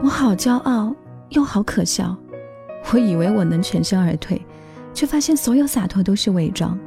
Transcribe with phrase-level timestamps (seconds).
[0.00, 0.94] 我好骄傲，
[1.30, 2.16] 又好可笑。
[2.92, 4.40] 我以为我能全身而退，
[4.94, 6.78] 却发现所有洒脱都是伪装。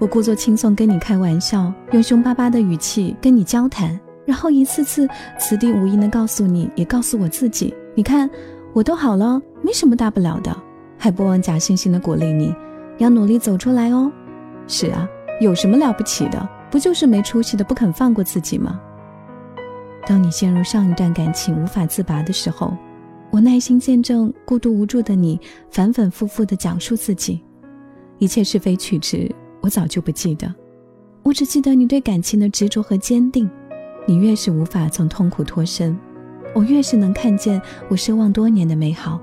[0.00, 5.08] 我故作轻松跟你开玩笑，用凶巴巴的语气跟你交谈，然后一次次
[5.38, 8.28] 此地无银的告诉你，也告诉我自己：你看，
[8.72, 10.54] 我都好了，没什么大不了的。
[10.98, 12.52] 还不忘假惺惺的鼓励你，
[12.98, 14.10] 要努力走出来哦。
[14.66, 15.08] 是啊，
[15.40, 16.48] 有什么了不起的？
[16.68, 18.80] 不就是没出息的不肯放过自己吗？
[20.06, 22.76] 当你陷入上一段感情无法自拔的时候，
[23.30, 25.40] 我耐心见证孤独无助的你
[25.70, 27.42] 反反复复的讲述自己，
[28.18, 30.52] 一切是非曲直，我早就不记得，
[31.22, 33.48] 我只记得你对感情的执着和坚定。
[34.06, 35.98] 你越是无法从痛苦脱身，
[36.54, 39.18] 我越是能看见我奢望多年的美好。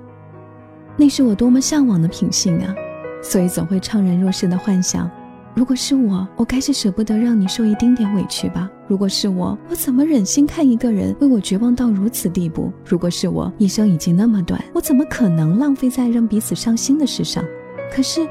[0.98, 2.73] 那是我多么向往的品性啊！
[3.22, 5.09] 所以总会怅然若失的幻想。
[5.54, 8.70] 如果是我，我该是舍不得让你受一丁点委屈吧？
[8.88, 12.72] 如果是我，我怎么忍心看一个人为我绝望到如此地步？
[12.86, 17.44] 如果是我，一生已经那么短，我怎么可能浪费在让彼此伤心的事上？
[17.94, 18.25] 可是，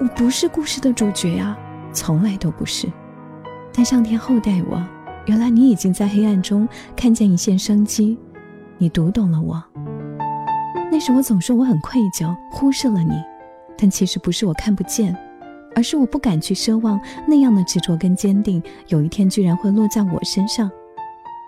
[0.00, 1.56] 我不是故事的主角呀，
[1.92, 2.88] 从来都不是。
[3.72, 4.84] 但上天厚待我，
[5.26, 8.18] 原来你已经在黑暗中看见一线生机，
[8.78, 9.62] 你读懂了我。
[10.90, 13.12] 那时我总说我很愧疚，忽视了你，
[13.76, 15.16] 但其实不是我看不见。
[15.74, 20.70] 而是我不敢去奢望那样的执着跟坚定，有一天居然会落在我身上，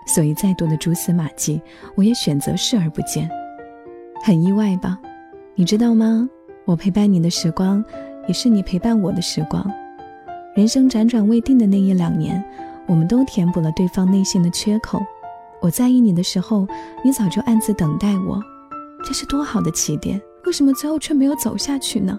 [0.05, 1.61] 所以再多的蛛丝马迹，
[1.95, 3.29] 我也选择视而不见。
[4.23, 4.99] 很意外吧？
[5.55, 6.29] 你知道吗？
[6.65, 7.83] 我陪伴你的时光，
[8.27, 9.69] 也是你陪伴我的时光。
[10.55, 12.43] 人生辗转未定的那一两年，
[12.87, 15.01] 我们都填补了对方内心的缺口。
[15.61, 16.67] 我在意你的时候，
[17.03, 18.41] 你早就暗自等待我，
[19.03, 20.21] 这是多好的起点。
[20.45, 22.17] 为什么最后却没有走下去呢？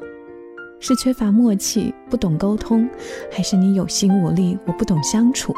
[0.82, 2.90] 是缺乏默契，不懂沟通，
[3.30, 5.54] 还是你有心无力，我不懂相处？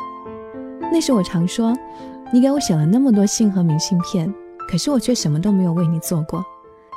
[0.93, 1.75] 那时我常说，
[2.31, 4.31] 你给我写了那么多信和明信片，
[4.69, 6.45] 可是我却什么都没有为你做过。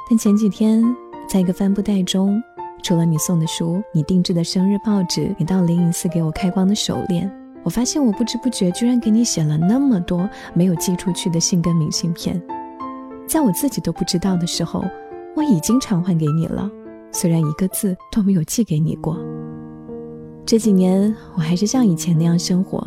[0.10, 0.84] 但前几天，
[1.26, 2.44] 在一个帆布袋中，
[2.84, 7.32] 除了你送的书、你定制的生日报纸、你到灵隐寺给我开光的手链，
[7.64, 12.42] 我发现我不知不觉居然给你写了那么多没有寄出去的信跟明信片，
[13.26, 14.84] 在我自己都不知道的时候，
[15.34, 16.70] 我已经偿还给你了。
[17.20, 19.18] 虽然一个字都没有寄给你过，
[20.46, 22.78] 这几年我还是像以前那样生活。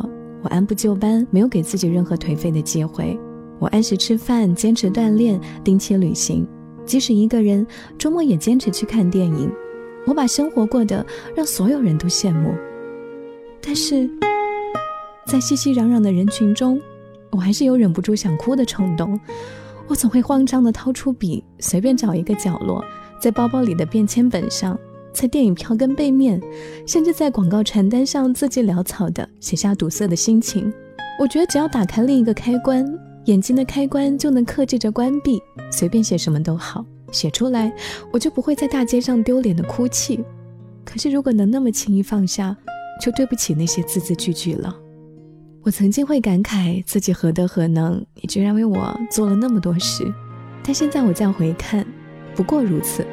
[0.41, 3.19] 我按部就班，没有给自己任何颓废的机会。
[3.59, 6.47] 我按时吃饭，坚持锻炼，定期旅行，
[6.85, 9.51] 即使一个人，周末也坚持去看电影。
[10.07, 11.05] 我把生活过得
[11.35, 12.53] 让所有人都羡慕。
[13.61, 14.09] 但是，
[15.27, 16.79] 在熙熙攘攘的人群中，
[17.31, 19.19] 我还是有忍不住想哭的冲动。
[19.87, 22.81] 我总会慌张地掏出笔，随便找一个角落。
[23.21, 24.77] 在包包里的便签本上，
[25.13, 26.41] 在电影票根背面，
[26.87, 30.73] 甚至在广告传单上，字迹潦草的写下堵塞的心情。
[31.19, 32.83] 我觉得只要打开另一个开关，
[33.25, 35.39] 眼睛的开关就能克制着关闭，
[35.71, 37.71] 随便写什么都好，写出来
[38.11, 40.19] 我就不会在大街上丢脸的哭泣。
[40.83, 42.57] 可是如果能那么轻易放下，
[42.99, 44.75] 就对不起那些字字句句了。
[45.61, 50.11] 我曾经会感慨自己何德何能，你居然为我做了那么多事，
[50.63, 51.85] 但现在我再回看。
[52.35, 53.05] 不过如此，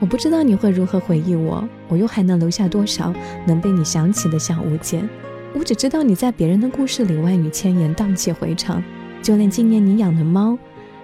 [0.00, 3.12] 我不知道你会如何回忆我，我又还能留下多少
[3.46, 5.08] 能被你想起的小物件？
[5.54, 8.82] 我只知道你在别人的故事里万语千言，荡气回肠，
[9.22, 10.56] 就连纪念你养的猫，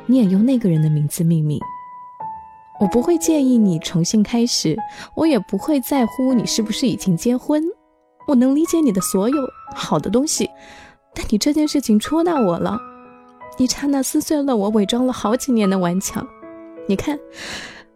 [0.06, 1.58] 你也用那个人的名字命名。
[2.78, 4.76] 我不会介意你重新开始，
[5.16, 7.64] 我也不会在乎你是不是已经结婚。
[8.28, 9.36] 我能理解你的所有
[9.74, 10.48] 好的东西，
[11.14, 12.78] 但你这件事情戳到我了，
[13.56, 16.26] 一刹那撕碎了我伪装了好几年的顽强。
[16.88, 17.18] 你看，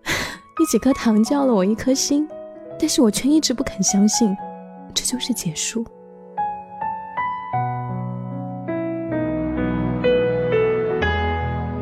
[0.59, 2.29] 你几颗糖叫了我一颗心，
[2.79, 4.37] 但是我却一直不肯相信，
[4.93, 5.85] 这就是结束。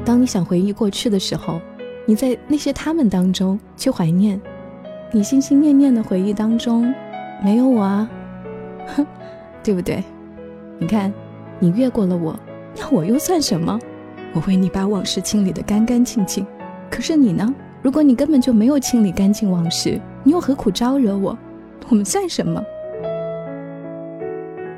[0.04, 1.60] 当你想回忆过去的时候，
[2.06, 4.40] 你在那些他们当中去怀念，
[5.10, 6.92] 你心心念念的回忆当中
[7.42, 8.10] 没有我啊，
[8.86, 9.06] 哼，
[9.62, 10.04] 对不对？
[10.78, 11.12] 你看，
[11.58, 12.38] 你越过了我，
[12.76, 13.78] 那我又算什么？
[14.34, 16.46] 我为你把往事清理的干干净净。
[16.90, 17.54] 可是你呢？
[17.80, 21.38] 如果你根本就没有清理干净往事，你又何苦招惹我？
[21.88, 22.62] 我们算什么？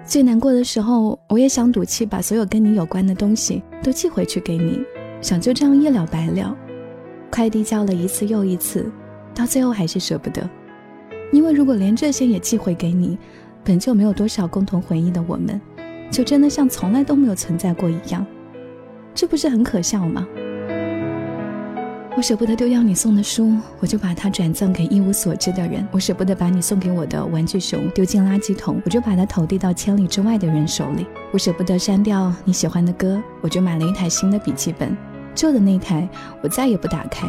[0.05, 4.83] 最难过的时候，我也想赌气把所有跟你有关的东西都寄回去给你，
[5.21, 6.57] 想就这样一了百了。
[7.31, 8.91] 快递叫了一次又一次，
[9.35, 10.49] 到最后还是舍不得，
[11.33, 13.17] 因为如果连这些也寄回给你，
[13.63, 15.61] 本就没有多少共同回忆的我们，
[16.11, 18.27] 就真的像从来都没有存在过一样，
[19.15, 20.27] 这不是很可笑吗？
[22.17, 34.91] 我舍不得丢掉你送的书，我就把它转赠给一无所知的人；我舍不得把你送给我的玩具熊丢进垃圾桶，我就把它投递到千里之外的人手里；我舍不得删掉你喜欢的歌，我就买了一台新的笔记本；
[35.37, 36.07] 旧的那台
[36.43, 37.29] 我再也不打开。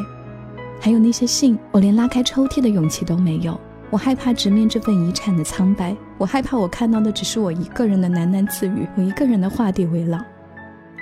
[0.80, 3.58] 还有那些信，我连拉开抽屉的勇气都没有。
[3.92, 10.20] 我害怕直面这份遗产的苍白，我害怕我看到的只是我一个人的喃喃自语，我一个人的画地为牢。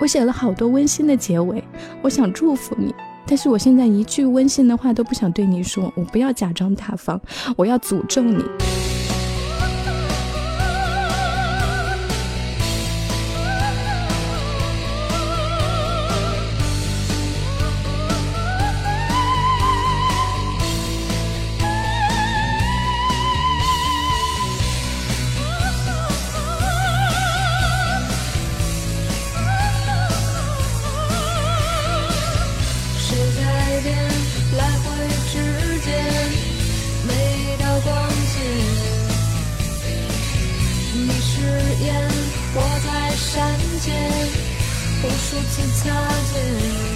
[0.02, 1.64] 我写了好多温馨的结尾，
[2.02, 2.94] 我想祝福你，
[3.30, 5.94] 但是我现在一句温馨的话都不想对你说。
[5.96, 7.22] 我不要假装大方，
[7.56, 8.44] 我要诅咒你。
[45.10, 45.90] 无数次擦
[46.32, 46.89] 肩。